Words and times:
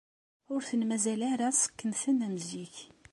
Ur 0.53 0.61
ten-mazal 0.69 1.21
ara 1.31 1.57
ṣekken-ten 1.61 2.23
am 2.25 2.35
zik. 2.47 2.75